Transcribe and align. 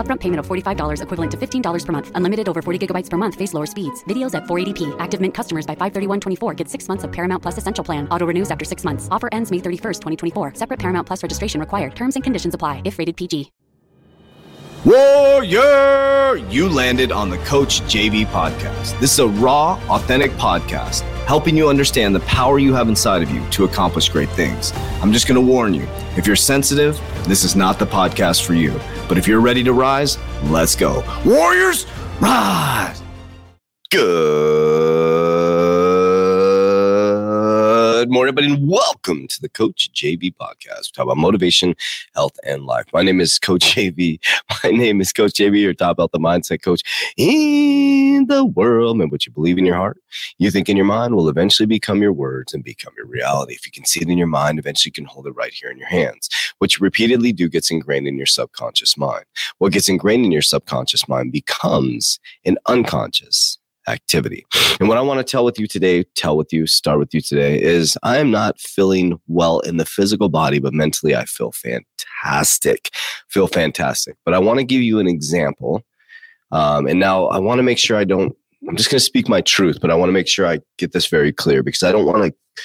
Upfront 0.00 0.20
payment 0.20 0.40
of 0.40 0.46
$45 0.46 1.02
equivalent 1.02 1.30
to 1.32 1.36
$15 1.36 1.84
per 1.84 1.92
month. 1.92 2.10
Unlimited 2.14 2.48
over 2.48 2.62
40 2.62 2.86
gigabytes 2.86 3.10
per 3.10 3.18
month. 3.18 3.34
Face 3.34 3.52
lower 3.52 3.66
speeds. 3.66 4.02
Videos 4.04 4.34
at 4.34 4.44
480p. 4.44 4.96
Active 4.98 5.20
Mint 5.20 5.34
customers 5.34 5.66
by 5.66 5.74
531.24 5.74 6.56
get 6.56 6.66
six 6.66 6.88
months 6.88 7.04
of 7.04 7.12
Paramount 7.12 7.42
Plus 7.42 7.58
Essential 7.58 7.84
Plan. 7.84 8.08
Auto 8.08 8.24
renews 8.24 8.50
after 8.50 8.64
six 8.64 8.82
months. 8.82 9.06
Offer 9.10 9.28
ends 9.32 9.50
May 9.50 9.58
31st, 9.58 10.00
2024. 10.00 10.54
Separate 10.54 10.78
Paramount 10.78 11.06
Plus 11.06 11.22
registration 11.22 11.60
required. 11.60 11.94
Terms 11.94 12.14
and 12.14 12.24
conditions 12.24 12.54
apply 12.54 12.80
if 12.86 12.98
rated 12.98 13.18
PG. 13.18 13.52
Warrior! 14.86 16.36
You 16.48 16.70
landed 16.70 17.12
on 17.12 17.28
the 17.28 17.36
Coach 17.38 17.82
JV 17.82 18.24
podcast. 18.24 18.98
This 18.98 19.12
is 19.12 19.18
a 19.18 19.28
raw, 19.28 19.78
authentic 19.90 20.30
podcast 20.32 21.02
helping 21.26 21.56
you 21.56 21.68
understand 21.68 22.14
the 22.14 22.20
power 22.20 22.58
you 22.58 22.74
have 22.74 22.88
inside 22.88 23.22
of 23.22 23.30
you 23.30 23.46
to 23.50 23.64
accomplish 23.64 24.08
great 24.08 24.30
things. 24.30 24.72
I'm 25.02 25.12
just 25.12 25.26
going 25.26 25.34
to 25.34 25.52
warn 25.52 25.74
you 25.74 25.86
if 26.16 26.26
you're 26.26 26.36
sensitive, 26.36 27.00
this 27.24 27.44
is 27.44 27.54
not 27.54 27.78
the 27.78 27.86
podcast 27.86 28.44
for 28.44 28.54
you. 28.54 28.78
But 29.08 29.18
if 29.18 29.28
you're 29.28 29.40
ready 29.40 29.62
to 29.64 29.72
rise, 29.72 30.18
let's 30.44 30.74
go. 30.74 31.04
Warriors, 31.24 31.86
rise! 32.20 33.02
Good 33.90 34.69
morning, 38.10 38.34
everybody, 38.34 38.52
and 38.52 38.68
welcome 38.68 39.28
to 39.28 39.40
the 39.40 39.48
Coach 39.48 39.88
JV 39.94 40.34
podcast. 40.34 40.88
We 40.88 40.92
talk 40.94 41.04
about 41.04 41.16
motivation, 41.16 41.76
health, 42.14 42.32
and 42.44 42.64
life. 42.66 42.86
My 42.92 43.02
name 43.02 43.20
is 43.20 43.38
Coach 43.38 43.62
JV. 43.76 44.18
My 44.64 44.70
name 44.70 45.00
is 45.00 45.12
Coach 45.12 45.34
JV, 45.34 45.60
your 45.60 45.74
top 45.74 45.98
health 45.98 46.10
and 46.14 46.24
mindset 46.24 46.60
coach 46.60 46.82
in 47.16 48.26
the 48.26 48.44
world. 48.44 49.00
And 49.00 49.12
what 49.12 49.26
you 49.26 49.32
believe 49.32 49.58
in 49.58 49.64
your 49.64 49.76
heart, 49.76 49.98
you 50.38 50.50
think 50.50 50.68
in 50.68 50.76
your 50.76 50.86
mind 50.86 51.14
will 51.14 51.28
eventually 51.28 51.66
become 51.66 52.02
your 52.02 52.12
words 52.12 52.52
and 52.52 52.64
become 52.64 52.92
your 52.96 53.06
reality. 53.06 53.54
If 53.54 53.64
you 53.64 53.70
can 53.70 53.84
see 53.84 54.00
it 54.00 54.08
in 54.08 54.18
your 54.18 54.26
mind, 54.26 54.58
eventually 54.58 54.90
you 54.90 54.92
can 54.92 55.04
hold 55.04 55.28
it 55.28 55.36
right 55.36 55.52
here 55.52 55.70
in 55.70 55.78
your 55.78 55.88
hands. 55.88 56.28
What 56.58 56.76
you 56.76 56.82
repeatedly 56.82 57.32
do 57.32 57.48
gets 57.48 57.70
ingrained 57.70 58.08
in 58.08 58.16
your 58.16 58.26
subconscious 58.26 58.96
mind. 58.96 59.24
What 59.58 59.72
gets 59.72 59.88
ingrained 59.88 60.24
in 60.24 60.32
your 60.32 60.42
subconscious 60.42 61.06
mind 61.08 61.30
becomes 61.30 62.18
an 62.44 62.58
unconscious 62.66 63.59
activity. 63.90 64.46
And 64.78 64.88
what 64.88 64.98
I 64.98 65.02
want 65.02 65.18
to 65.18 65.30
tell 65.30 65.44
with 65.44 65.58
you 65.58 65.66
today, 65.66 66.04
tell 66.16 66.36
with 66.36 66.52
you, 66.52 66.66
start 66.66 66.98
with 66.98 67.12
you 67.12 67.20
today 67.20 67.60
is 67.60 67.98
I 68.02 68.18
am 68.18 68.30
not 68.30 68.58
feeling 68.58 69.20
well 69.26 69.60
in 69.60 69.76
the 69.76 69.84
physical 69.84 70.28
body, 70.28 70.58
but 70.58 70.72
mentally 70.72 71.14
I 71.14 71.24
feel 71.24 71.52
fantastic. 71.52 72.90
Feel 73.28 73.46
fantastic. 73.46 74.16
But 74.24 74.34
I 74.34 74.38
want 74.38 74.58
to 74.58 74.64
give 74.64 74.82
you 74.82 74.98
an 74.98 75.08
example. 75.08 75.82
Um, 76.52 76.86
and 76.86 76.98
now 76.98 77.26
I 77.26 77.38
want 77.38 77.58
to 77.58 77.62
make 77.62 77.78
sure 77.78 77.96
I 77.96 78.04
don't, 78.04 78.34
I'm 78.68 78.76
just 78.76 78.90
going 78.90 78.98
to 78.98 79.04
speak 79.04 79.28
my 79.28 79.40
truth, 79.40 79.78
but 79.80 79.90
I 79.90 79.94
want 79.94 80.08
to 80.08 80.14
make 80.14 80.28
sure 80.28 80.46
I 80.46 80.60
get 80.78 80.92
this 80.92 81.06
very 81.06 81.32
clear 81.32 81.62
because 81.62 81.82
I 81.82 81.92
don't 81.92 82.06
want 82.06 82.24
to 82.24 82.62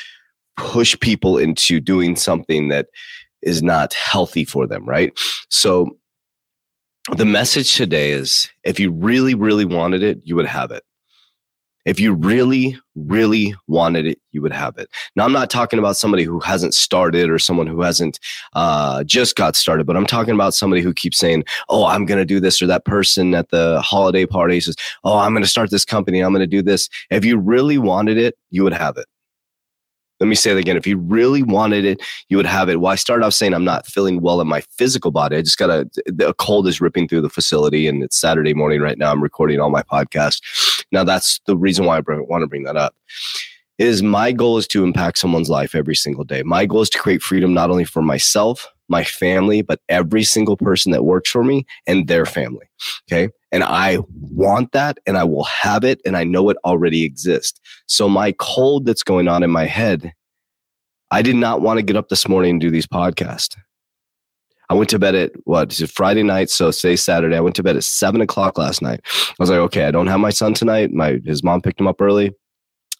push 0.57 0.97
people 0.99 1.37
into 1.37 1.79
doing 1.79 2.15
something 2.15 2.69
that 2.69 2.87
is 3.41 3.61
not 3.61 3.93
healthy 3.93 4.43
for 4.43 4.65
them, 4.67 4.85
right? 4.85 5.17
So 5.49 5.97
the 7.15 7.25
message 7.25 7.75
today 7.75 8.11
is 8.11 8.49
if 8.63 8.79
you 8.79 8.91
really, 8.91 9.35
really 9.35 9.65
wanted 9.65 10.01
it, 10.01 10.19
you 10.23 10.35
would 10.35 10.47
have 10.47 10.71
it. 10.71 10.83
If 11.85 11.99
you 11.99 12.13
really, 12.13 12.77
really 12.95 13.55
wanted 13.67 14.07
it, 14.07 14.19
you 14.31 14.41
would 14.41 14.51
have 14.51 14.77
it. 14.77 14.89
Now, 15.15 15.25
I'm 15.25 15.31
not 15.31 15.49
talking 15.49 15.79
about 15.79 15.97
somebody 15.97 16.23
who 16.23 16.39
hasn't 16.39 16.73
started 16.73 17.29
or 17.29 17.37
someone 17.37 17.67
who 17.67 17.81
hasn't 17.81 18.19
uh, 18.53 19.03
just 19.03 19.35
got 19.35 19.55
started, 19.55 19.85
but 19.85 19.95
I'm 19.95 20.07
talking 20.07 20.33
about 20.33 20.53
somebody 20.53 20.81
who 20.81 20.93
keeps 20.93 21.17
saying, 21.17 21.43
Oh, 21.69 21.85
I'm 21.85 22.05
going 22.05 22.19
to 22.19 22.25
do 22.25 22.39
this, 22.39 22.61
or 22.61 22.67
that 22.67 22.85
person 22.85 23.35
at 23.35 23.49
the 23.49 23.81
holiday 23.81 24.25
party 24.25 24.59
says, 24.59 24.75
Oh, 25.03 25.17
I'm 25.17 25.33
going 25.33 25.43
to 25.43 25.49
start 25.49 25.69
this 25.69 25.85
company. 25.85 26.21
I'm 26.21 26.31
going 26.31 26.39
to 26.41 26.47
do 26.47 26.61
this. 26.61 26.89
If 27.11 27.23
you 27.23 27.37
really 27.37 27.77
wanted 27.77 28.17
it, 28.17 28.35
you 28.49 28.63
would 28.63 28.73
have 28.73 28.97
it. 28.97 29.05
Let 30.19 30.27
me 30.27 30.35
say 30.35 30.53
that 30.53 30.59
again. 30.59 30.77
If 30.77 30.87
you 30.87 30.97
really 30.97 31.43
wanted 31.43 31.83
it, 31.85 32.01
you 32.29 32.37
would 32.37 32.45
have 32.45 32.69
it. 32.69 32.79
Well, 32.79 32.91
I 32.91 32.95
started 32.95 33.25
off 33.25 33.33
saying 33.33 33.53
I'm 33.53 33.65
not 33.65 33.85
feeling 33.85 34.21
well 34.21 34.39
in 34.39 34.47
my 34.47 34.61
physical 34.77 35.11
body. 35.11 35.35
I 35.35 35.41
just 35.41 35.57
got 35.57 35.69
a, 35.69 35.89
a 36.25 36.33
cold 36.33 36.67
is 36.67 36.79
ripping 36.79 37.07
through 37.07 37.21
the 37.21 37.29
facility 37.29 37.87
and 37.87 38.01
it's 38.03 38.19
Saturday 38.19 38.53
morning 38.53 38.81
right 38.81 38.97
now. 38.97 39.11
I'm 39.11 39.21
recording 39.21 39.59
all 39.59 39.69
my 39.69 39.83
podcast. 39.83 40.41
Now 40.91 41.03
that's 41.03 41.41
the 41.47 41.57
reason 41.57 41.85
why 41.85 41.97
I 41.97 42.01
want 42.05 42.41
to 42.43 42.47
bring 42.47 42.63
that 42.63 42.77
up 42.77 42.95
is 43.77 44.01
my 44.01 44.31
goal 44.31 44.57
is 44.57 44.67
to 44.67 44.83
impact 44.83 45.17
someone's 45.17 45.49
life 45.49 45.75
every 45.75 45.95
single 45.95 46.23
day. 46.23 46.43
My 46.43 46.65
goal 46.65 46.81
is 46.81 46.89
to 46.91 46.99
create 46.99 47.21
freedom 47.21 47.53
not 47.53 47.69
only 47.69 47.83
for 47.83 48.01
myself, 48.01 48.67
my 48.87 49.03
family, 49.03 49.61
but 49.61 49.81
every 49.89 50.23
single 50.23 50.55
person 50.55 50.91
that 50.91 51.03
works 51.03 51.29
for 51.29 51.43
me 51.43 51.65
and 51.87 52.07
their 52.07 52.25
family. 52.25 52.67
Okay. 53.11 53.33
And 53.51 53.63
I 53.63 53.99
want 54.35 54.71
that 54.73 54.99
and 55.05 55.17
I 55.17 55.23
will 55.23 55.45
have 55.45 55.83
it 55.83 56.01
and 56.05 56.17
I 56.17 56.23
know 56.23 56.49
it 56.49 56.57
already 56.65 57.03
exists. 57.03 57.59
So 57.87 58.09
my 58.09 58.33
cold 58.33 58.85
that's 58.85 59.03
going 59.03 59.27
on 59.27 59.43
in 59.43 59.49
my 59.49 59.65
head, 59.65 60.13
I 61.11 61.21
did 61.21 61.35
not 61.35 61.61
want 61.61 61.77
to 61.77 61.83
get 61.83 61.95
up 61.95 62.09
this 62.09 62.27
morning 62.27 62.51
and 62.51 62.61
do 62.61 62.69
these 62.69 62.87
podcasts. 62.87 63.55
I 64.69 64.73
went 64.73 64.89
to 64.89 64.99
bed 64.99 65.15
at 65.15 65.31
what 65.43 65.71
is 65.71 65.81
it 65.81 65.91
Friday 65.91 66.23
night? 66.23 66.49
So 66.49 66.71
say 66.71 66.95
Saturday. 66.95 67.35
I 67.35 67.39
went 67.39 67.55
to 67.57 67.63
bed 67.63 67.75
at 67.75 67.83
seven 67.83 68.21
o'clock 68.21 68.57
last 68.57 68.81
night. 68.81 69.01
I 69.05 69.33
was 69.39 69.49
like, 69.49 69.59
okay, 69.59 69.85
I 69.85 69.91
don't 69.91 70.07
have 70.07 70.19
my 70.19 70.31
son 70.31 70.53
tonight. 70.53 70.91
My 70.91 71.19
his 71.23 71.43
mom 71.43 71.61
picked 71.61 71.79
him 71.79 71.87
up 71.87 72.01
early. 72.01 72.31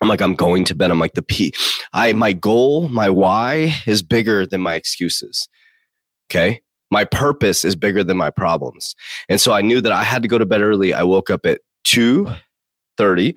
I'm 0.02 0.08
like, 0.08 0.22
I'm 0.22 0.36
going 0.36 0.64
to 0.66 0.76
bed. 0.76 0.92
I'm 0.92 1.00
like 1.00 1.14
the 1.14 1.24
P. 1.24 1.54
I 1.94 2.14
my 2.14 2.34
goal, 2.34 2.88
my 2.90 3.10
why 3.10 3.74
is 3.88 4.04
bigger 4.04 4.46
than 4.46 4.62
my 4.62 4.76
excuses. 4.76 5.48
Okay. 6.30 6.62
My 6.92 7.04
purpose 7.06 7.66
is 7.66 7.76
bigger 7.76 8.04
than 8.04 8.18
my 8.18 8.30
problems. 8.30 8.96
And 9.28 9.42
so 9.42 9.54
I 9.54 9.62
knew 9.62 9.82
that 9.82 9.92
I 9.92 10.04
had 10.04 10.22
to 10.22 10.28
go 10.28 10.38
to 10.38 10.46
bed 10.46 10.62
early. 10.62 10.94
I 10.94 11.04
woke 11.04 11.30
up 11.30 11.46
at 11.46 11.62
2 11.86 12.28
30. 12.98 13.36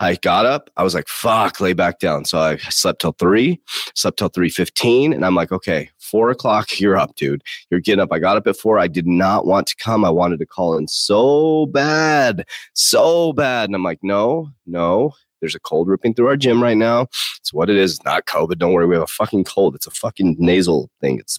I 0.00 0.16
got 0.16 0.46
up. 0.46 0.70
I 0.76 0.82
was 0.82 0.94
like, 0.94 1.08
fuck, 1.08 1.60
lay 1.60 1.72
back 1.72 1.98
down. 1.98 2.24
So 2.24 2.38
I 2.38 2.56
slept 2.56 3.00
till 3.00 3.12
three, 3.12 3.60
slept 3.94 4.18
till 4.18 4.30
3.15. 4.30 5.14
And 5.14 5.24
I'm 5.24 5.34
like, 5.34 5.52
okay, 5.52 5.90
four 5.98 6.30
o'clock, 6.30 6.80
you're 6.80 6.96
up, 6.96 7.14
dude. 7.16 7.42
You're 7.70 7.80
getting 7.80 8.00
up. 8.00 8.12
I 8.12 8.18
got 8.18 8.36
up 8.36 8.46
at 8.46 8.56
four. 8.56 8.78
I 8.78 8.88
did 8.88 9.06
not 9.06 9.46
want 9.46 9.66
to 9.68 9.76
come. 9.76 10.04
I 10.04 10.10
wanted 10.10 10.38
to 10.40 10.46
call 10.46 10.76
in 10.76 10.88
so 10.88 11.66
bad, 11.66 12.46
so 12.74 13.32
bad. 13.32 13.68
And 13.68 13.74
I'm 13.74 13.82
like, 13.82 14.00
no, 14.02 14.50
no, 14.66 15.12
there's 15.40 15.54
a 15.54 15.60
cold 15.60 15.88
ripping 15.88 16.14
through 16.14 16.28
our 16.28 16.36
gym 16.36 16.62
right 16.62 16.76
now. 16.76 17.02
It's 17.38 17.52
what 17.52 17.70
it 17.70 17.76
is. 17.76 17.94
It's 17.94 18.04
not 18.04 18.26
COVID. 18.26 18.58
Don't 18.58 18.72
worry. 18.72 18.86
We 18.86 18.96
have 18.96 19.04
a 19.04 19.06
fucking 19.06 19.44
cold. 19.44 19.74
It's 19.74 19.86
a 19.86 19.90
fucking 19.90 20.36
nasal 20.38 20.90
thing. 21.00 21.18
It's 21.18 21.38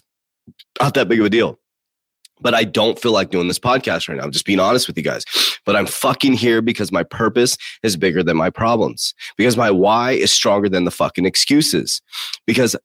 not 0.80 0.94
that 0.94 1.08
big 1.08 1.20
of 1.20 1.26
a 1.26 1.30
deal. 1.30 1.58
But 2.40 2.54
I 2.54 2.62
don't 2.62 3.00
feel 3.00 3.10
like 3.10 3.30
doing 3.30 3.48
this 3.48 3.58
podcast 3.58 4.08
right 4.08 4.16
now. 4.16 4.22
I'm 4.22 4.30
just 4.30 4.46
being 4.46 4.60
honest 4.60 4.86
with 4.86 4.96
you 4.96 5.02
guys. 5.02 5.24
But 5.66 5.74
I'm 5.74 5.86
fucking 5.86 6.34
here 6.34 6.62
because 6.62 6.92
my 6.92 7.02
purpose 7.02 7.56
is 7.82 7.96
bigger 7.96 8.22
than 8.22 8.36
my 8.36 8.48
problems. 8.48 9.12
Because 9.36 9.56
my 9.56 9.70
why 9.72 10.12
is 10.12 10.32
stronger 10.32 10.68
than 10.68 10.84
the 10.84 10.92
fucking 10.92 11.26
excuses. 11.26 12.00
Because 12.46 12.76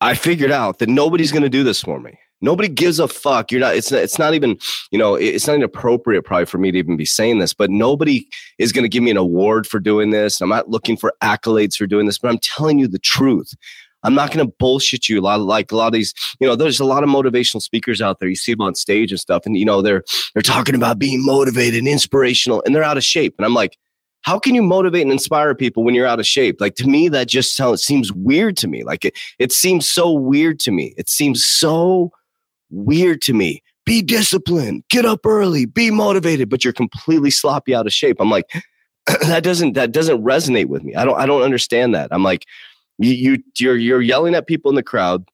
I 0.00 0.14
figured 0.14 0.50
out 0.50 0.80
that 0.80 0.88
nobody's 0.88 1.30
going 1.30 1.44
to 1.44 1.48
do 1.48 1.62
this 1.62 1.82
for 1.82 2.00
me. 2.00 2.18
Nobody 2.40 2.68
gives 2.68 2.98
a 2.98 3.08
fuck. 3.08 3.50
You're 3.50 3.60
not. 3.60 3.76
It's 3.76 3.90
not, 3.90 4.02
it's 4.02 4.18
not 4.18 4.34
even. 4.34 4.58
You 4.90 4.98
know. 4.98 5.14
It's 5.14 5.46
not 5.46 5.56
inappropriate 5.56 6.24
probably 6.24 6.44
for 6.46 6.58
me 6.58 6.72
to 6.72 6.78
even 6.78 6.96
be 6.96 7.06
saying 7.06 7.38
this. 7.38 7.54
But 7.54 7.70
nobody 7.70 8.26
is 8.58 8.72
going 8.72 8.82
to 8.82 8.88
give 8.88 9.02
me 9.02 9.12
an 9.12 9.16
award 9.16 9.66
for 9.66 9.78
doing 9.78 10.10
this. 10.10 10.40
I'm 10.40 10.50
not 10.50 10.68
looking 10.68 10.96
for 10.96 11.14
accolades 11.22 11.76
for 11.76 11.86
doing 11.86 12.06
this. 12.06 12.18
But 12.18 12.32
I'm 12.32 12.38
telling 12.38 12.78
you 12.78 12.88
the 12.88 12.98
truth. 12.98 13.54
I'm 14.04 14.14
not 14.14 14.30
going 14.30 14.46
to 14.46 14.54
bullshit 14.58 15.08
you. 15.08 15.18
A 15.18 15.22
lot 15.22 15.40
of, 15.40 15.46
like 15.46 15.72
a 15.72 15.76
lot 15.76 15.88
of 15.88 15.92
these, 15.94 16.14
you 16.38 16.46
know, 16.46 16.54
there's 16.54 16.78
a 16.78 16.84
lot 16.84 17.02
of 17.02 17.08
motivational 17.08 17.62
speakers 17.62 18.00
out 18.00 18.20
there. 18.20 18.28
You 18.28 18.36
see 18.36 18.52
them 18.52 18.60
on 18.60 18.74
stage 18.74 19.10
and 19.10 19.20
stuff, 19.20 19.46
and 19.46 19.56
you 19.56 19.64
know 19.64 19.82
they're 19.82 20.04
they're 20.34 20.42
talking 20.42 20.74
about 20.74 20.98
being 20.98 21.24
motivated, 21.24 21.78
and 21.78 21.88
inspirational, 21.88 22.62
and 22.64 22.74
they're 22.74 22.84
out 22.84 22.96
of 22.96 23.04
shape. 23.04 23.34
And 23.38 23.46
I'm 23.46 23.54
like, 23.54 23.78
how 24.24 24.38
can 24.38 24.54
you 24.54 24.62
motivate 24.62 25.02
and 25.02 25.12
inspire 25.12 25.54
people 25.54 25.84
when 25.84 25.94
you're 25.94 26.06
out 26.06 26.18
of 26.18 26.26
shape? 26.26 26.60
Like 26.60 26.74
to 26.76 26.86
me, 26.86 27.08
that 27.08 27.28
just 27.28 27.56
sounds 27.56 27.82
seems 27.82 28.12
weird 28.12 28.56
to 28.58 28.68
me. 28.68 28.82
Like 28.82 29.04
it, 29.04 29.14
it 29.38 29.52
seems 29.52 29.88
so 29.88 30.12
weird 30.12 30.58
to 30.60 30.70
me. 30.70 30.94
It 30.96 31.10
seems 31.10 31.44
so 31.44 32.10
weird 32.70 33.20
to 33.22 33.34
me. 33.34 33.62
Be 33.84 34.00
disciplined, 34.00 34.84
get 34.88 35.04
up 35.04 35.26
early, 35.26 35.66
be 35.66 35.90
motivated, 35.90 36.48
but 36.48 36.64
you're 36.64 36.72
completely 36.72 37.30
sloppy 37.30 37.74
out 37.74 37.86
of 37.86 37.92
shape. 37.92 38.16
I'm 38.18 38.30
like, 38.30 38.46
that 39.26 39.44
doesn't 39.44 39.74
that 39.74 39.92
doesn't 39.92 40.24
resonate 40.24 40.66
with 40.66 40.82
me. 40.82 40.94
I 40.94 41.04
don't 41.04 41.20
I 41.20 41.26
don't 41.26 41.42
understand 41.42 41.94
that. 41.94 42.08
I'm 42.10 42.22
like, 42.22 42.46
you, 42.98 43.12
you 43.12 43.42
you're 43.58 43.76
you're 43.76 44.02
yelling 44.02 44.34
at 44.34 44.46
people 44.46 44.70
in 44.70 44.74
the 44.74 44.82
crowd 44.82 45.24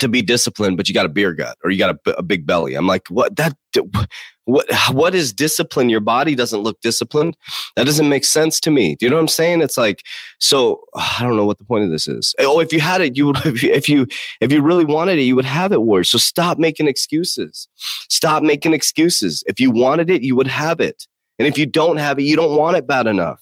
to 0.00 0.08
be 0.08 0.22
disciplined, 0.22 0.76
but 0.76 0.88
you 0.88 0.94
got 0.94 1.06
a 1.06 1.08
beer 1.08 1.32
gut 1.32 1.56
or 1.64 1.70
you 1.70 1.78
got 1.78 1.96
a, 2.06 2.10
a 2.12 2.22
big 2.22 2.46
belly. 2.46 2.74
I'm 2.74 2.86
like, 2.86 3.08
what 3.08 3.36
that, 3.36 3.56
what, 4.44 4.66
what 4.92 5.14
is 5.14 5.32
discipline? 5.32 5.88
Your 5.88 6.00
body 6.00 6.34
doesn't 6.34 6.60
look 6.60 6.80
disciplined. 6.80 7.36
That 7.76 7.86
doesn't 7.86 8.08
make 8.08 8.24
sense 8.24 8.60
to 8.60 8.70
me. 8.70 8.94
Do 8.94 9.06
you 9.06 9.10
know 9.10 9.16
what 9.16 9.22
I'm 9.22 9.28
saying? 9.28 9.60
It's 9.60 9.76
like, 9.76 10.02
so 10.38 10.84
I 10.94 11.18
don't 11.20 11.36
know 11.36 11.46
what 11.46 11.58
the 11.58 11.64
point 11.64 11.84
of 11.84 11.90
this 11.90 12.08
is. 12.08 12.34
Oh, 12.38 12.60
if 12.60 12.72
you 12.72 12.80
had 12.80 13.00
it, 13.00 13.16
you 13.16 13.26
would, 13.26 13.38
if 13.44 13.88
you, 13.88 14.06
if 14.40 14.52
you 14.52 14.62
really 14.62 14.84
wanted 14.84 15.18
it, 15.18 15.22
you 15.22 15.36
would 15.36 15.44
have 15.44 15.72
it 15.72 15.82
worse. 15.82 16.10
So 16.10 16.18
stop 16.18 16.58
making 16.58 16.88
excuses. 16.88 17.68
Stop 18.08 18.42
making 18.42 18.72
excuses. 18.72 19.42
If 19.46 19.60
you 19.60 19.70
wanted 19.70 20.10
it, 20.10 20.22
you 20.22 20.36
would 20.36 20.48
have 20.48 20.80
it. 20.80 21.06
And 21.38 21.46
if 21.46 21.56
you 21.56 21.66
don't 21.66 21.98
have 21.98 22.18
it, 22.18 22.22
you 22.22 22.36
don't 22.36 22.56
want 22.56 22.76
it 22.76 22.86
bad 22.86 23.06
enough. 23.06 23.40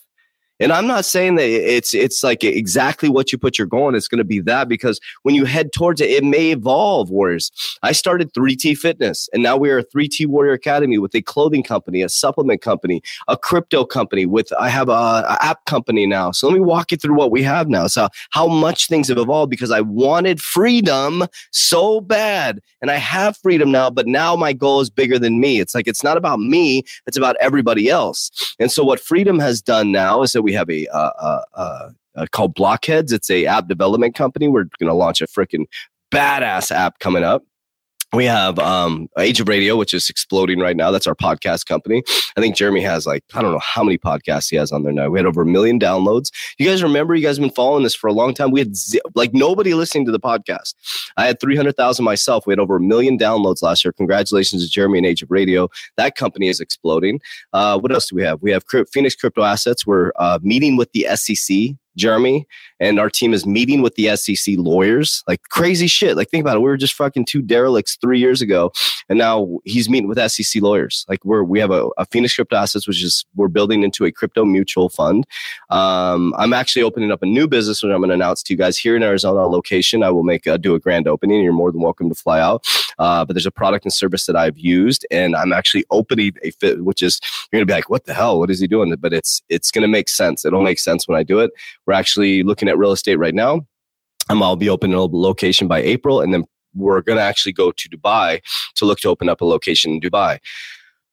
And 0.59 0.73
I'm 0.73 0.87
not 0.87 1.05
saying 1.05 1.35
that 1.37 1.49
it's 1.49 1.93
it's 1.93 2.23
like 2.23 2.43
exactly 2.43 3.09
what 3.09 3.31
you 3.31 3.39
put 3.39 3.59
your 3.59 3.67
goal 3.67 3.95
it's 3.95 4.09
going 4.09 4.19
to 4.19 4.25
be 4.25 4.41
that 4.41 4.69
because 4.69 5.01
when 5.23 5.35
you 5.35 5.45
head 5.45 5.73
towards 5.73 6.01
it, 6.01 6.11
it 6.11 6.25
may 6.25 6.51
evolve. 6.51 7.11
Warriors, 7.11 7.51
I 7.83 7.93
started 7.93 8.33
3T 8.33 8.77
Fitness, 8.77 9.29
and 9.33 9.43
now 9.43 9.57
we 9.57 9.71
are 9.71 9.79
a 9.79 9.85
3T 9.85 10.27
Warrior 10.27 10.53
Academy 10.53 10.99
with 10.99 11.15
a 11.15 11.23
clothing 11.23 11.63
company, 11.63 12.03
a 12.03 12.09
supplement 12.09 12.63
company, 12.63 13.03
a 13.29 13.37
crypto 13.37 13.85
company. 13.85 14.27
With 14.27 14.53
I 14.59 14.69
have 14.69 14.89
a, 14.89 14.93
a 14.93 15.39
app 15.41 15.65
company 15.67 16.07
now. 16.07 16.31
So 16.31 16.49
let 16.49 16.55
me 16.55 16.61
walk 16.61 16.91
you 16.91 16.97
through 16.97 17.17
what 17.17 17.31
we 17.31 17.43
have 17.43 17.69
now. 17.69 17.87
So 17.87 18.09
how 18.31 18.49
much 18.49 18.89
things 18.89 19.09
have 19.09 19.19
evolved 19.19 19.51
because 19.51 19.71
I 19.71 19.83
wanted 19.83 20.41
freedom 20.41 21.25
so 21.53 22.01
bad, 22.01 22.61
and 22.81 22.91
I 22.91 22.97
have 22.97 23.37
freedom 23.37 23.71
now. 23.71 23.91
But 23.91 24.07
now 24.07 24.37
my 24.37 24.53
goal 24.53 24.81
is 24.81 24.91
bigger 24.91 25.19
than 25.19 25.39
me. 25.39 25.61
It's 25.61 25.75
like 25.75 25.87
it's 25.87 26.03
not 26.03 26.17
about 26.17 26.41
me; 26.41 26.83
it's 27.07 27.17
about 27.17 27.37
everybody 27.41 27.89
else. 27.89 28.31
And 28.59 28.73
so 28.73 28.85
what 28.85 29.01
freedom 29.01 29.39
has 29.39 29.61
done 29.61 29.93
now 29.93 30.23
is 30.23 30.33
that 30.33 30.46
we 30.47 30.53
have 30.53 30.71
a, 30.71 30.87
uh, 30.87 31.43
uh, 31.55 31.91
uh, 32.15 32.27
called 32.31 32.55
Blockheads. 32.55 33.13
It's 33.13 33.29
a 33.31 33.47
app 33.47 33.67
development 33.67 34.15
company. 34.15 34.47
We're 34.47 34.69
going 34.79 34.89
to 34.89 34.95
launch 34.95 35.21
a 35.21 35.27
freaking 35.27 35.65
badass 36.13 36.71
app 36.71 37.01
coming 37.01 37.25
up. 37.25 37.43
We 38.17 38.25
have 38.25 38.59
um, 38.59 39.09
Age 39.19 39.41
of 39.41 39.49
Radio, 39.49 39.77
which 39.77 39.93
is 39.93 40.09
exploding 40.09 40.59
right 40.59 40.75
now. 40.75 40.91
That's 40.91 41.07
our 41.07 41.15
podcast 41.15 41.67
company. 41.67 42.03
I 42.35 42.41
think 42.41 42.57
Jeremy 42.57 42.81
has 42.81 43.07
like, 43.07 43.23
I 43.35 43.43
don't 43.43 43.53
know 43.53 43.59
how 43.59 43.85
many 43.85 43.99
podcasts 43.99 44.49
he 44.49 44.57
has 44.57 44.73
on 44.73 44.85
there 44.85 44.93
now. 44.95 45.11
We 45.11 45.19
had 45.19 45.27
over 45.27 45.43
a 45.43 45.47
million 45.47 45.79
downloads. 45.79 46.31
You 46.59 46.67
guys 46.67 46.83
remember, 46.83 47.15
you 47.15 47.23
guys 47.23 47.37
have 47.37 47.43
been 47.43 47.55
following 47.55 47.83
this 47.83 47.95
for 47.95 48.07
a 48.07 48.15
long 48.15 48.33
time. 48.33 48.53
We 48.53 48.61
had 48.61 48.75
z- 48.75 49.03
like 49.15 49.35
nobody 49.35 49.75
listening 49.75 50.07
to 50.07 50.13
the 50.13 50.19
podcast. 50.19 50.73
I 51.19 51.27
had 51.27 51.39
300,000 51.41 52.07
myself. 52.07 52.47
We 52.47 52.53
had 52.53 52.59
over 52.59 52.77
a 52.77 52.81
million 52.81 53.19
downloads 53.19 53.61
last 53.61 53.85
year. 53.85 53.93
Congratulations 53.93 54.65
to 54.65 54.71
Jeremy 54.71 54.97
and 54.97 55.07
Age 55.07 55.23
of 55.23 55.31
Radio. 55.31 55.69
That 55.99 56.17
company 56.17 56.49
is 56.49 56.59
exploding. 56.59 57.21
Uh, 57.53 57.79
what 57.79 57.93
else 57.93 58.09
do 58.09 58.17
we 58.17 58.23
have? 58.23 58.41
We 58.41 58.51
have 58.51 58.65
Phoenix 58.95 59.15
Crypto 59.15 59.43
Assets. 59.43 59.87
We're 59.87 60.13
uh, 60.19 60.39
meeting 60.41 60.79
with 60.79 60.91
the 60.93 61.07
SEC 61.17 61.77
Jeremy, 61.97 62.47
and 62.81 62.99
our 62.99 63.11
team 63.11 63.33
is 63.33 63.47
meeting 63.47 63.83
with 63.83 63.95
the 63.95 64.17
SEC 64.17 64.55
lawyers. 64.59 65.23
Like 65.27 65.43
crazy 65.45 65.87
shit. 65.87 66.17
Like 66.17 66.31
think 66.31 66.43
about 66.43 66.57
it. 66.57 66.61
We 66.61 66.67
were 66.67 66.77
just 66.77 66.95
fucking 66.95 67.25
two 67.27 67.43
derelicts 67.43 67.97
three 68.01 68.19
years 68.19 68.43
ago, 68.43 68.73
and 69.09 69.19
now 69.19 69.59
he's 69.65 69.89
meeting 69.89 70.09
with 70.09 70.19
SEC 70.31 70.63
lawyers. 70.63 71.05
Like 71.09 71.25
we're 71.25 71.43
we 71.43 71.59
have 71.61 71.71
a, 71.71 71.89
a 71.99 72.07
Phoenix 72.07 72.35
Crypto 72.35 72.57
Assets, 72.57 72.87
which 72.87 73.03
is 73.03 73.25
we're 73.35 73.49
building 73.49 73.83
into 73.83 74.05
a 74.05 74.13
crypto 74.13 74.45
mutual 74.45 74.89
fund. 74.89 75.27
Um, 75.71 76.35
I'm 76.37 76.53
actually 76.53 76.83
opening 76.83 77.11
up 77.11 77.23
a 77.23 77.27
new 77.27 77.49
business, 77.49 77.83
which 77.83 77.91
I'm 77.91 77.99
going 77.99 78.09
to 78.09 78.15
announce 78.15 78.43
to 78.45 78.53
you 78.53 78.59
guys 78.59 78.79
here 78.79 78.97
in 78.97 79.03
Arizona 79.03 79.47
location. 79.47 80.03
I 80.03 80.11
will 80.11 80.23
make 80.23 80.47
do 80.61 80.75
a 80.75 80.79
grand 80.79 81.09
opening. 81.09 81.43
You're 81.43 81.53
more 81.53 81.73
than 81.73 81.81
welcome 81.81 82.09
to 82.09 82.15
fly 82.15 82.41
out. 82.41 82.67
Uh, 82.99 83.25
but 83.25 83.35
there's 83.35 83.47
a 83.47 83.51
product 83.51 83.85
and 83.85 83.93
service 83.93 84.27
that 84.27 84.37
I've 84.37 84.59
used, 84.59 85.07
and 85.11 85.37
I'm 85.37 85.53
actually 85.53 85.85
opening 85.91 86.33
a 86.43 86.51
fit, 86.53 86.85
which 86.85 87.03
is 87.03 87.21
you're 87.53 87.59
going 87.59 87.67
to 87.67 87.71
be 87.71 87.77
like, 87.77 87.91
what 87.91 88.05
the 88.05 88.15
hell? 88.15 88.39
What 88.39 88.51
is 88.51 88.61
he 88.61 88.67
doing? 88.67 88.95
But 88.97 89.13
it's 89.13 89.43
it's 89.49 89.71
going 89.71 89.83
to 89.83 89.89
make 89.89 90.09
sense. 90.09 90.45
It'll 90.45 90.63
make 90.63 90.79
sense 90.79 91.07
when 91.07 91.19
I 91.19 91.23
do 91.23 91.41
it 91.41 91.51
we're 91.87 91.95
actually 91.95 92.43
looking 92.43 92.69
at 92.69 92.79
real 92.79 92.93
estate 92.93 93.17
right 93.17 93.35
now. 93.35 93.67
Um, 94.29 94.43
I'll 94.43 94.57
be 94.57 94.69
opening 94.69 94.97
a 94.97 95.05
location 95.05 95.69
by 95.69 95.81
April, 95.83 96.21
and 96.21 96.35
then 96.35 96.45
we're 96.75 97.01
going 97.01 97.17
to 97.17 97.23
actually 97.23 97.53
go 97.53 97.73
to 97.73 97.89
Dubai 97.89 98.41
to 98.75 98.85
look 98.85 98.99
to 99.01 99.09
open 99.09 99.29
up 99.29 99.41
a 99.41 99.45
location 99.45 99.93
in 99.93 100.01
Dubai. 100.01 100.39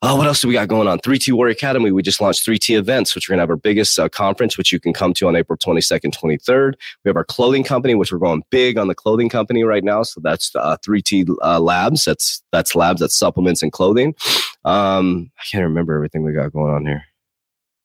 Uh, 0.01 0.15
what 0.15 0.27
else 0.27 0.41
do 0.41 0.49
we 0.49 0.53
got 0.53 0.67
going 0.67 0.85
on? 0.85 0.99
3T 0.99 1.31
Warrior 1.31 1.53
Academy. 1.53 1.89
We 1.89 2.01
just 2.03 2.19
launched 2.19 2.45
3T 2.45 2.77
events, 2.77 3.15
which 3.15 3.29
we're 3.29 3.33
going 3.33 3.37
to 3.37 3.43
have 3.43 3.49
our 3.49 3.55
biggest 3.55 3.97
uh, 3.97 4.09
conference, 4.09 4.57
which 4.57 4.69
you 4.69 4.77
can 4.77 4.91
come 4.91 5.13
to 5.13 5.29
on 5.29 5.35
April 5.37 5.57
22nd, 5.57 6.13
23rd. 6.13 6.73
We 7.05 7.09
have 7.09 7.15
our 7.15 7.23
clothing 7.23 7.63
company, 7.63 7.95
which 7.95 8.11
we're 8.11 8.17
going 8.17 8.43
big 8.49 8.77
on 8.77 8.89
the 8.89 8.95
clothing 8.95 9.29
company 9.29 9.63
right 9.63 9.83
now. 9.83 10.03
So 10.03 10.19
that's 10.21 10.53
uh, 10.55 10.75
3T 10.85 11.29
uh, 11.41 11.61
Labs. 11.61 12.03
That's 12.03 12.43
that's 12.51 12.75
labs, 12.75 12.99
that's 12.99 13.15
supplements 13.15 13.63
and 13.63 13.71
clothing. 13.71 14.13
Um, 14.65 15.31
I 15.39 15.43
can't 15.49 15.63
remember 15.63 15.93
everything 15.95 16.23
we 16.23 16.33
got 16.33 16.51
going 16.51 16.73
on 16.73 16.85
here 16.85 17.05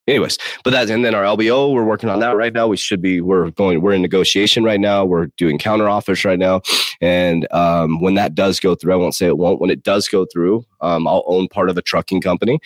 anyways, 0.08 0.38
but 0.64 0.70
that 0.70 0.90
and 0.90 1.04
then 1.04 1.14
our 1.14 1.22
LBO, 1.22 1.72
we're 1.72 1.84
working 1.84 2.08
on 2.08 2.20
that 2.20 2.36
right 2.36 2.52
now. 2.52 2.66
We 2.66 2.76
should 2.76 3.00
be 3.00 3.20
we're 3.20 3.50
going 3.50 3.80
we're 3.80 3.92
in 3.92 4.02
negotiation 4.02 4.64
right 4.64 4.80
now. 4.80 5.04
We're 5.04 5.26
doing 5.36 5.58
counter 5.58 5.88
offers 5.88 6.24
right 6.24 6.38
now, 6.38 6.62
and 7.00 7.46
um, 7.52 8.00
when 8.00 8.14
that 8.14 8.34
does 8.34 8.58
go 8.58 8.74
through, 8.74 8.92
I 8.92 8.96
won't 8.96 9.14
say 9.14 9.26
it 9.26 9.38
won't. 9.38 9.60
When 9.60 9.70
it 9.70 9.82
does 9.82 10.08
go 10.08 10.26
through, 10.32 10.64
um, 10.80 11.06
I'll 11.06 11.24
own 11.26 11.48
part 11.48 11.70
of 11.70 11.76
a 11.76 11.82
trucking 11.82 12.22
company. 12.22 12.58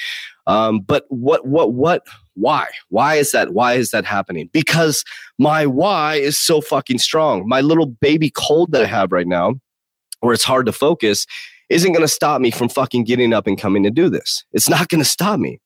Um, 0.46 0.80
but 0.80 1.04
what 1.08 1.46
what 1.46 1.72
what 1.72 2.06
why 2.34 2.68
why 2.88 3.16
is 3.16 3.32
that 3.32 3.52
why 3.52 3.74
is 3.74 3.90
that 3.90 4.04
happening? 4.04 4.48
Because 4.52 5.04
my 5.38 5.66
why 5.66 6.16
is 6.16 6.38
so 6.38 6.60
fucking 6.60 6.98
strong. 6.98 7.48
My 7.48 7.60
little 7.60 7.86
baby 7.86 8.30
cold 8.30 8.72
that 8.72 8.82
I 8.82 8.86
have 8.86 9.12
right 9.12 9.26
now, 9.26 9.54
where 10.20 10.32
it's 10.32 10.44
hard 10.44 10.66
to 10.66 10.72
focus. 10.72 11.26
Isn't 11.68 11.92
going 11.92 12.04
to 12.04 12.08
stop 12.08 12.42
me 12.42 12.50
from 12.50 12.68
fucking 12.68 13.04
getting 13.04 13.32
up 13.32 13.46
and 13.46 13.56
coming 13.56 13.82
to 13.84 13.90
do 13.90 14.10
this. 14.10 14.44
It's 14.52 14.68
not 14.68 14.88
going 14.88 15.02
to 15.02 15.08
stop 15.08 15.40
me. 15.40 15.58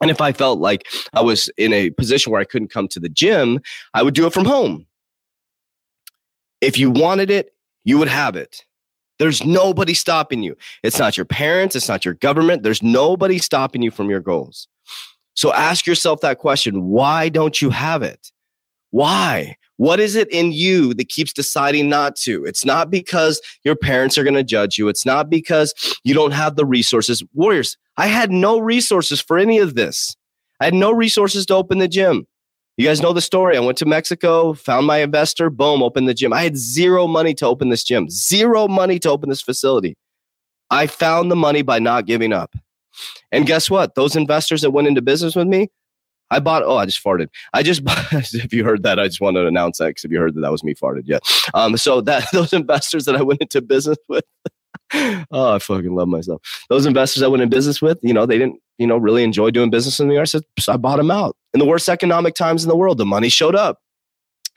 And 0.00 0.10
if 0.10 0.20
I 0.20 0.32
felt 0.32 0.58
like 0.60 0.86
I 1.12 1.20
was 1.20 1.50
in 1.56 1.72
a 1.72 1.90
position 1.90 2.32
where 2.32 2.40
I 2.40 2.44
couldn't 2.44 2.72
come 2.72 2.88
to 2.88 3.00
the 3.00 3.08
gym, 3.08 3.60
I 3.94 4.02
would 4.02 4.14
do 4.14 4.26
it 4.26 4.32
from 4.32 4.46
home. 4.46 4.86
If 6.60 6.78
you 6.78 6.90
wanted 6.90 7.30
it, 7.30 7.54
you 7.84 7.98
would 7.98 8.08
have 8.08 8.36
it. 8.36 8.64
There's 9.18 9.44
nobody 9.44 9.92
stopping 9.92 10.42
you. 10.42 10.56
It's 10.82 10.98
not 10.98 11.16
your 11.16 11.26
parents, 11.26 11.76
it's 11.76 11.88
not 11.88 12.04
your 12.04 12.14
government. 12.14 12.62
There's 12.62 12.82
nobody 12.82 13.38
stopping 13.38 13.82
you 13.82 13.90
from 13.90 14.08
your 14.08 14.20
goals. 14.20 14.66
So 15.34 15.52
ask 15.52 15.86
yourself 15.86 16.20
that 16.22 16.38
question 16.38 16.84
why 16.84 17.28
don't 17.28 17.60
you 17.60 17.70
have 17.70 18.02
it? 18.02 18.32
Why? 18.90 19.56
What 19.76 19.98
is 19.98 20.14
it 20.14 20.30
in 20.30 20.52
you 20.52 20.92
that 20.94 21.08
keeps 21.08 21.32
deciding 21.32 21.88
not 21.88 22.14
to? 22.16 22.44
It's 22.44 22.64
not 22.64 22.90
because 22.90 23.40
your 23.64 23.76
parents 23.76 24.18
are 24.18 24.24
going 24.24 24.34
to 24.34 24.44
judge 24.44 24.76
you. 24.76 24.88
It's 24.88 25.06
not 25.06 25.30
because 25.30 25.72
you 26.04 26.12
don't 26.12 26.32
have 26.32 26.56
the 26.56 26.66
resources. 26.66 27.22
Warriors, 27.32 27.78
I 27.96 28.06
had 28.06 28.30
no 28.30 28.58
resources 28.58 29.20
for 29.20 29.38
any 29.38 29.58
of 29.58 29.76
this. 29.76 30.14
I 30.60 30.66
had 30.66 30.74
no 30.74 30.92
resources 30.92 31.46
to 31.46 31.54
open 31.54 31.78
the 31.78 31.88
gym. 31.88 32.26
You 32.76 32.86
guys 32.86 33.00
know 33.02 33.12
the 33.12 33.20
story. 33.20 33.56
I 33.56 33.60
went 33.60 33.78
to 33.78 33.86
Mexico, 33.86 34.54
found 34.54 34.86
my 34.86 34.98
investor, 34.98 35.50
boom, 35.50 35.82
opened 35.82 36.08
the 36.08 36.14
gym. 36.14 36.32
I 36.32 36.42
had 36.42 36.56
zero 36.56 37.06
money 37.06 37.34
to 37.34 37.46
open 37.46 37.68
this 37.68 37.84
gym, 37.84 38.08
zero 38.10 38.68
money 38.68 38.98
to 39.00 39.10
open 39.10 39.28
this 39.28 39.42
facility. 39.42 39.96
I 40.70 40.86
found 40.86 41.30
the 41.30 41.36
money 41.36 41.62
by 41.62 41.78
not 41.78 42.06
giving 42.06 42.32
up. 42.32 42.54
And 43.32 43.46
guess 43.46 43.70
what? 43.70 43.94
Those 43.94 44.16
investors 44.16 44.62
that 44.62 44.70
went 44.70 44.88
into 44.88 45.02
business 45.02 45.36
with 45.36 45.46
me, 45.46 45.68
I 46.30 46.40
bought. 46.40 46.62
Oh, 46.64 46.76
I 46.76 46.86
just 46.86 47.02
farted. 47.02 47.28
I 47.52 47.62
just 47.62 47.84
bought. 47.84 48.12
if 48.12 48.52
you 48.52 48.64
heard 48.64 48.82
that, 48.82 48.98
I 48.98 49.06
just 49.06 49.20
wanted 49.20 49.42
to 49.42 49.46
announce 49.46 49.78
that 49.78 49.88
because 49.88 50.04
if 50.04 50.10
you 50.10 50.18
heard 50.18 50.34
that, 50.34 50.40
that 50.40 50.52
was 50.52 50.64
me 50.64 50.74
farted. 50.74 51.02
Yeah. 51.06 51.18
Um. 51.54 51.76
So 51.76 52.00
that 52.02 52.26
those 52.32 52.52
investors 52.52 53.04
that 53.06 53.16
I 53.16 53.22
went 53.22 53.40
into 53.40 53.60
business 53.60 53.98
with, 54.08 54.24
oh, 55.30 55.54
I 55.54 55.58
fucking 55.58 55.94
love 55.94 56.08
myself. 56.08 56.42
Those 56.68 56.86
investors 56.86 57.22
I 57.22 57.28
went 57.28 57.42
in 57.42 57.48
business 57.48 57.80
with, 57.80 57.98
you 58.02 58.12
know, 58.12 58.26
they 58.26 58.38
didn't, 58.38 58.60
you 58.78 58.86
know, 58.86 58.96
really 58.96 59.24
enjoy 59.24 59.50
doing 59.50 59.70
business 59.70 60.00
in 60.00 60.08
the 60.08 60.18
US. 60.20 60.34
So 60.58 60.72
I 60.72 60.76
bought 60.76 60.96
them 60.96 61.10
out. 61.10 61.36
In 61.54 61.60
the 61.60 61.66
worst 61.66 61.88
economic 61.88 62.34
times 62.34 62.62
in 62.64 62.68
the 62.68 62.76
world, 62.76 62.98
the 62.98 63.06
money 63.06 63.28
showed 63.28 63.54
up. 63.54 63.80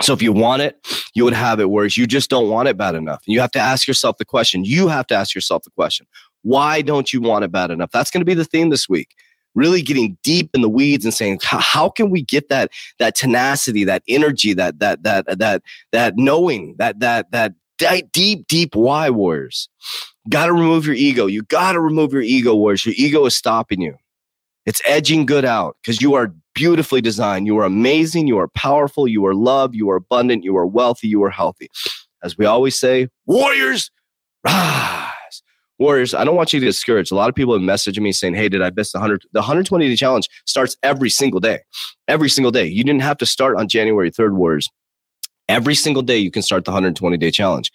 So 0.01 0.13
if 0.13 0.21
you 0.21 0.33
want 0.33 0.63
it, 0.63 0.75
you 1.13 1.23
would 1.23 1.33
have 1.33 1.59
it, 1.59 1.69
whereas 1.69 1.97
you 1.97 2.07
just 2.07 2.29
don't 2.29 2.49
want 2.49 2.67
it 2.67 2.77
bad 2.77 2.95
enough. 2.95 3.21
You 3.25 3.39
have 3.41 3.51
to 3.51 3.59
ask 3.59 3.87
yourself 3.87 4.17
the 4.17 4.25
question. 4.25 4.65
You 4.65 4.87
have 4.87 5.05
to 5.07 5.15
ask 5.15 5.35
yourself 5.35 5.63
the 5.63 5.69
question. 5.69 6.07
Why 6.41 6.81
don't 6.81 7.13
you 7.13 7.21
want 7.21 7.45
it 7.45 7.51
bad 7.51 7.71
enough? 7.71 7.91
That's 7.91 8.09
going 8.09 8.21
to 8.21 8.25
be 8.25 8.33
the 8.33 8.43
theme 8.43 8.69
this 8.69 8.89
week. 8.89 9.15
Really 9.55 9.81
getting 9.81 10.17
deep 10.23 10.49
in 10.53 10.61
the 10.61 10.69
weeds 10.69 11.05
and 11.05 11.13
saying, 11.13 11.39
how 11.43 11.89
can 11.89 12.09
we 12.09 12.23
get 12.23 12.49
that 12.49 12.71
that 12.99 13.15
tenacity, 13.15 13.83
that 13.83 14.03
energy, 14.07 14.53
that 14.53 14.79
that 14.79 15.03
that 15.03 15.25
that 15.39 15.61
that 15.91 16.17
knowing, 16.17 16.75
that 16.79 16.99
that 16.99 17.31
that 17.31 17.53
deep, 18.11 18.47
deep 18.47 18.75
why 18.75 19.09
warriors? 19.09 19.69
Got 20.29 20.45
to 20.45 20.53
remove 20.53 20.85
your 20.85 20.95
ego. 20.95 21.27
You 21.27 21.43
got 21.43 21.73
to 21.73 21.81
remove 21.81 22.13
your 22.13 22.21
ego, 22.21 22.55
warriors. 22.55 22.85
Your 22.85 22.95
ego 22.97 23.25
is 23.25 23.35
stopping 23.35 23.81
you. 23.81 23.95
It's 24.65 24.81
edging 24.85 25.25
good 25.25 25.43
out 25.43 25.75
because 25.81 26.01
you 26.01 26.13
are 26.13 26.33
beautifully 26.55 27.01
designed. 27.01 27.47
You 27.47 27.57
are 27.59 27.65
amazing. 27.65 28.27
You 28.27 28.39
are 28.39 28.47
powerful. 28.47 29.07
You 29.07 29.25
are 29.25 29.35
loved. 29.35 29.75
You 29.75 29.89
are 29.89 29.97
abundant. 29.97 30.43
You 30.43 30.55
are 30.55 30.65
wealthy. 30.65 31.09
You 31.09 31.23
are 31.23 31.29
healthy. 31.29 31.69
As 32.23 32.37
we 32.37 32.45
always 32.45 32.79
say, 32.79 33.09
warriors, 33.25 33.91
rise. 34.45 35.11
Warriors, 35.83 36.13
I 36.13 36.23
don't 36.23 36.37
want 36.37 36.53
you 36.53 36.61
to 36.61 36.65
get 36.65 36.69
discouraged. 36.69 37.11
A 37.11 37.15
lot 37.15 37.27
of 37.27 37.35
people 37.35 37.53
have 37.53 37.61
messaged 37.61 37.99
me 37.99 38.13
saying, 38.13 38.35
Hey, 38.35 38.47
did 38.47 38.61
I 38.61 38.71
miss 38.73 38.93
the 38.93 38.99
100? 38.99 39.25
The 39.33 39.41
120 39.41 39.89
day 39.89 39.95
challenge 39.97 40.29
starts 40.45 40.77
every 40.81 41.09
single 41.09 41.41
day. 41.41 41.59
Every 42.07 42.29
single 42.29 42.51
day. 42.51 42.65
You 42.65 42.85
didn't 42.85 43.01
have 43.01 43.17
to 43.17 43.25
start 43.25 43.57
on 43.57 43.67
January 43.67 44.09
3rd, 44.09 44.33
Warriors. 44.33 44.69
Every 45.49 45.75
single 45.75 46.01
day, 46.01 46.17
you 46.17 46.31
can 46.31 46.41
start 46.41 46.63
the 46.63 46.71
120 46.71 47.17
day 47.17 47.31
challenge. 47.31 47.69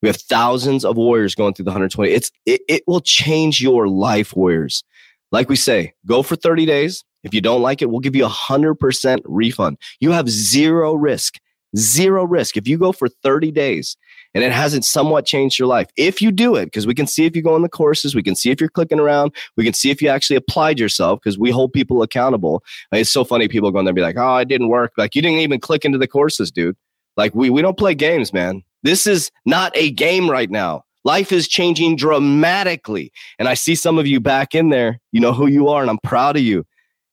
We 0.00 0.08
have 0.08 0.16
thousands 0.16 0.82
of 0.82 0.96
warriors 0.96 1.34
going 1.34 1.52
through 1.52 1.66
the 1.66 1.72
120. 1.72 2.10
It's 2.10 2.30
it, 2.46 2.62
it 2.68 2.84
will 2.86 3.02
change 3.02 3.60
your 3.60 3.86
life, 3.86 4.34
warriors. 4.34 4.82
Like 5.30 5.50
we 5.50 5.56
say, 5.56 5.92
go 6.06 6.22
for 6.22 6.36
30 6.36 6.64
days. 6.64 7.04
If 7.22 7.34
you 7.34 7.42
don't 7.42 7.60
like 7.60 7.82
it, 7.82 7.90
we'll 7.90 8.00
give 8.00 8.16
you 8.16 8.24
a 8.24 8.28
hundred 8.28 8.76
percent 8.76 9.20
refund. 9.26 9.76
You 10.00 10.12
have 10.12 10.28
zero 10.30 10.94
risk, 10.94 11.38
zero 11.76 12.24
risk. 12.24 12.56
If 12.56 12.68
you 12.68 12.78
go 12.78 12.92
for 12.92 13.08
30 13.08 13.50
days 13.50 13.96
and 14.34 14.42
it 14.42 14.52
hasn't 14.52 14.84
somewhat 14.84 15.26
changed 15.26 15.58
your 15.58 15.68
life. 15.68 15.88
If 15.96 16.22
you 16.22 16.32
do 16.32 16.56
it, 16.56 16.66
because 16.66 16.86
we 16.86 16.94
can 16.94 17.06
see 17.06 17.26
if 17.26 17.36
you 17.36 17.42
go 17.42 17.56
in 17.56 17.62
the 17.62 17.68
courses, 17.68 18.14
we 18.14 18.22
can 18.22 18.34
see 18.34 18.50
if 18.50 18.60
you're 18.60 18.70
clicking 18.70 19.00
around, 19.00 19.34
we 19.56 19.64
can 19.64 19.74
see 19.74 19.90
if 19.90 20.00
you 20.00 20.08
actually 20.08 20.36
applied 20.36 20.78
yourself 20.78 21.20
because 21.22 21.38
we 21.38 21.50
hold 21.50 21.72
people 21.72 22.02
accountable. 22.02 22.62
It's 22.92 23.10
so 23.10 23.24
funny 23.24 23.48
people 23.48 23.70
going 23.70 23.84
there 23.84 23.90
and 23.90 23.96
be 23.96 24.02
like, 24.02 24.16
oh, 24.18 24.36
it 24.36 24.48
didn't 24.48 24.68
work. 24.68 24.92
Like 24.96 25.14
you 25.14 25.22
didn't 25.22 25.38
even 25.38 25.60
click 25.60 25.84
into 25.84 25.98
the 25.98 26.08
courses, 26.08 26.50
dude. 26.50 26.76
Like 27.16 27.34
we 27.34 27.50
we 27.50 27.62
don't 27.62 27.78
play 27.78 27.94
games, 27.94 28.32
man. 28.32 28.62
This 28.82 29.06
is 29.06 29.30
not 29.44 29.72
a 29.76 29.90
game 29.90 30.30
right 30.30 30.50
now. 30.50 30.84
Life 31.04 31.32
is 31.32 31.48
changing 31.48 31.96
dramatically. 31.96 33.12
And 33.38 33.48
I 33.48 33.54
see 33.54 33.74
some 33.74 33.98
of 33.98 34.06
you 34.06 34.20
back 34.20 34.54
in 34.54 34.70
there. 34.70 35.00
You 35.10 35.20
know 35.20 35.32
who 35.32 35.46
you 35.46 35.68
are, 35.68 35.82
and 35.82 35.90
I'm 35.90 35.98
proud 36.02 36.36
of 36.36 36.42
you. 36.42 36.64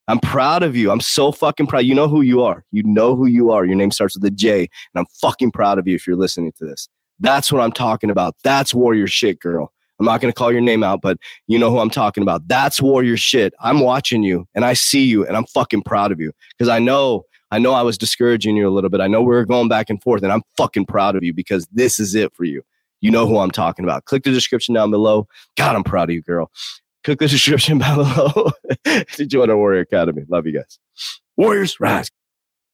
I'm 0.10 0.20
proud 0.20 0.63
of 0.63 0.75
you. 0.75 0.89
I'm 0.89 1.01
so 1.01 1.32
fucking 1.32 1.68
proud. 1.68 1.86
You 1.86 1.94
know 1.94 2.08
who 2.08 2.22
you 2.22 2.42
are. 2.42 2.66
You 2.72 2.82
know 2.82 3.16
who 3.16 3.28
you 3.28 3.51
are. 3.51 3.63
Your 3.63 3.75
name 3.75 3.92
starts 3.92 4.16
with 4.16 4.25
a 4.25 4.32
J, 4.32 4.62
and 4.62 4.68
I'm 4.96 5.06
fucking 5.22 5.51
proud 5.51 5.78
of 5.78 5.88
you 5.88 5.94
if 5.94 6.08
you're 6.08 6.16
listening 6.16 6.51
to 6.58 6.66
this. 6.66 6.89
That's 7.20 7.51
what 7.51 7.62
I'm 7.62 7.72
talking 7.72 8.10
about. 8.10 8.36
That's 8.44 8.74
warrior 8.74 9.06
shit, 9.06 9.39
girl. 9.39 9.72
I'm 10.00 10.08
not 10.08 10.20
going 10.20 10.34
to 10.34 10.36
call 10.36 10.51
your 10.51 10.62
name 10.62 10.82
out, 10.82 11.01
but 11.01 11.20
you 11.46 11.60
know 11.60 11.70
who 11.70 11.78
I'm 11.78 11.92
talking 11.92 12.24
about. 12.24 12.48
That's 12.48 12.82
warrior 12.82 13.18
shit. 13.18 13.54
I'm 13.60 13.82
watching 13.82 14.24
you 14.24 14.48
and 14.56 14.66
I 14.66 14.74
see 14.74 15.04
you 15.04 15.28
and 15.28 15.38
I'm 15.38 15.46
fucking 15.46 15.84
proud 15.84 16.12
of 16.12 16.20
you 16.20 16.32
because 16.58 16.70
I 16.70 16.80
know, 16.80 17.25
I 17.51 17.60
know 17.60 17.74
I 17.74 17.82
was 17.82 17.98
discouraging 17.98 18.56
you 18.56 18.68
a 18.68 18.72
little 18.72 18.89
bit. 18.89 19.01
I 19.01 19.08
know 19.08 19.22
we 19.22 19.36
are 19.36 19.46
going 19.46 19.68
back 19.68 19.89
and 19.89 20.01
forth 20.01 20.24
and 20.24 20.32
I'm 20.32 20.44
fucking 20.56 20.86
proud 20.86 21.18
of 21.18 21.24
you 21.24 21.34
because 21.34 21.68
this 21.74 22.00
is 22.00 22.16
it 22.16 22.34
for 22.34 22.46
you. 22.46 22.63
You 23.01 23.12
know 23.12 23.28
who 23.28 23.38
I'm 23.38 23.51
talking 23.51 23.84
about. 23.84 24.06
Click 24.06 24.24
the 24.24 24.32
description 24.32 24.74
down 24.74 24.89
below. 24.89 25.28
God, 25.58 25.75
I'm 25.75 25.84
proud 25.84 26.10
of 26.10 26.16
you, 26.16 26.22
girl. 26.22 26.50
Click 27.03 27.20
the 27.20 27.27
description 27.29 27.79
below 27.79 28.51
to 29.13 29.25
join 29.25 29.50
our 29.50 29.58
Warrior 29.58 29.82
Academy. 29.82 30.24
Love 30.29 30.46
you 30.46 30.53
guys. 30.53 30.79
Warriors, 31.38 31.79
rise. 31.79 32.10